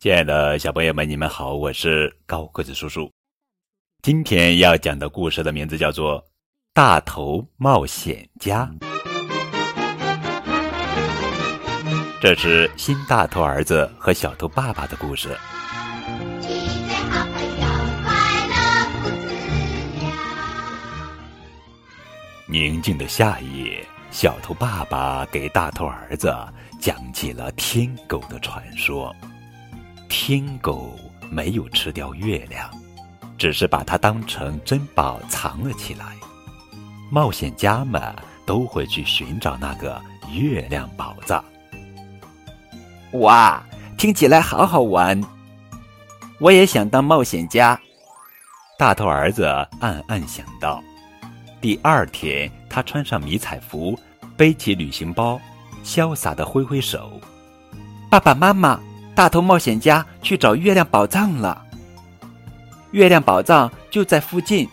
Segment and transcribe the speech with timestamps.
[0.00, 3.10] 亲爱的小朋友们，你们好，我是高个子叔叔。
[4.00, 6.20] 今天要讲的故事的名字叫做
[6.72, 8.70] 《大头冒险家》。
[12.20, 15.36] 这是新大头儿子和小头爸爸的故事。
[22.46, 26.32] 宁静的夏夜，小头爸爸给大头儿子
[26.80, 29.12] 讲起了天狗的传说。
[30.08, 30.98] 天狗
[31.30, 32.70] 没有吃掉月亮，
[33.36, 36.16] 只是把它当成珍宝藏了起来。
[37.10, 38.02] 冒险家们
[38.44, 40.00] 都会去寻找那个
[40.32, 41.44] 月亮宝藏。
[43.12, 43.62] 哇，
[43.96, 45.22] 听起来好好玩！
[46.38, 47.78] 我也想当冒险家。
[48.78, 49.44] 大头儿子
[49.80, 50.82] 暗暗想到。
[51.60, 53.98] 第二天，他穿上迷彩服，
[54.36, 55.40] 背起旅行包，
[55.82, 57.20] 潇洒的挥挥手
[58.08, 58.78] ：“爸爸妈妈，
[59.18, 61.60] 大头冒险家去找月亮宝藏了。
[62.92, 64.68] 月亮宝藏就在附近。”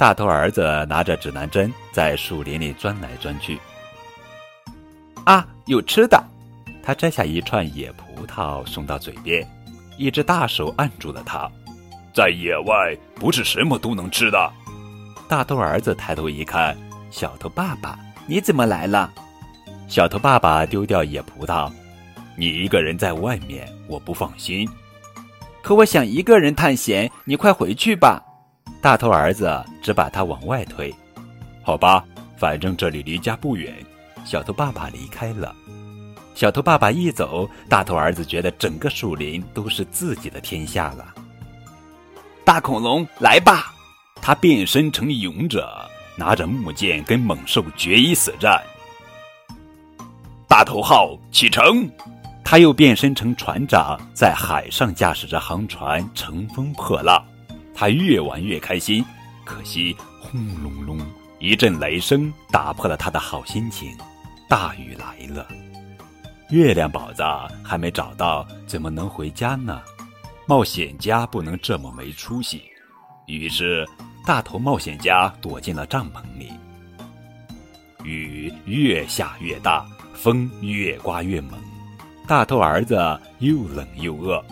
[0.00, 3.60] 大头儿子拿着指南针在树林里钻来钻去。
[5.24, 6.18] 啊，有吃的！
[6.82, 9.46] 他摘下一串野葡萄送到嘴边，
[9.98, 11.46] 一只大手按住了他。
[12.14, 14.52] 在野外，不是什么都能吃的。
[15.28, 16.74] 大头儿子抬头一看，
[17.10, 19.12] 小头爸爸，你怎么来了？
[19.86, 21.70] 小头爸爸丢掉野葡萄，
[22.36, 24.68] 你一个人在外面，我不放心。
[25.62, 28.22] 可我想一个人探险，你快回去吧。
[28.80, 30.94] 大头儿子只把他往外推。
[31.62, 32.04] 好吧，
[32.36, 33.74] 反正这里离家不远。
[34.24, 35.54] 小头爸爸离开了。
[36.34, 41.14] 小头爸爸一走，大头儿子觉得整个树林都是自己的天下了。
[42.44, 43.72] 大恐龙，来吧！
[44.20, 48.62] 他变身成勇者，拿着木剑跟猛兽决一死战。
[50.46, 51.88] 大头号启程，
[52.48, 57.20] 他又变身成船长，在海上驾驶着航船乘风破浪。
[57.74, 59.04] 他越玩越开心，
[59.44, 60.96] 可惜轰隆隆
[61.40, 63.90] 一阵雷声打破了他的好心情。
[64.48, 65.44] 大雨来了，
[66.50, 69.82] 月亮宝藏还没找到，怎么能回家呢？
[70.46, 72.62] 冒险家不能这么没出息。
[73.26, 73.84] 于是。
[74.24, 76.50] 大头冒险家躲进了帐篷里。
[78.02, 81.52] 雨越下越大，风越刮越猛，
[82.26, 82.96] 大头儿子
[83.38, 84.44] 又冷又饿，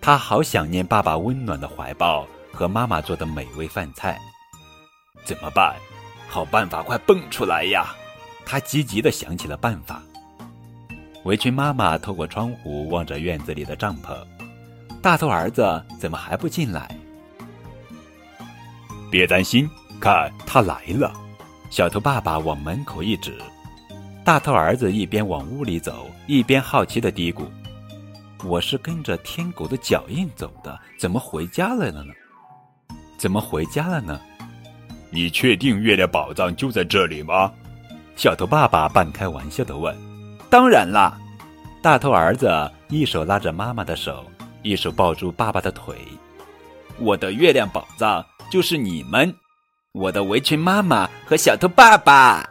[0.00, 4.18] 他好想念爸爸温暖的怀抱和妈妈做的美味饭菜。
[5.24, 5.76] 怎么办？
[6.28, 7.94] 好办法快蹦出来呀！
[8.44, 10.02] 他积极的想起了办法。
[11.24, 14.16] 围裙妈妈透过窗户望着院子里的帐篷，
[15.00, 16.96] 大头儿子怎么还不进来？
[19.08, 19.70] 别担心，
[20.00, 21.12] 看他来了。
[21.68, 23.38] 小头爸爸往门口一指，
[24.24, 27.42] 大头儿子一边往屋里走，一边好奇的嘀咕
[28.44, 32.12] ：“我是跟着天狗的脚印走的，怎么回家来了呢？
[33.18, 34.20] 怎么回家了呢？”
[35.10, 37.52] 你确定月亮宝藏就在这里吗？
[38.14, 39.96] 小头爸爸半开玩笑的问。
[40.48, 41.18] 当然啦，
[41.82, 44.24] 大头儿子一手拉着妈妈的手，
[44.62, 45.96] 一手抱住爸爸的腿。
[46.98, 48.24] 我的月亮宝藏。
[48.50, 49.32] 就是你们，
[49.92, 52.44] 我的围裙妈妈和小头爸爸。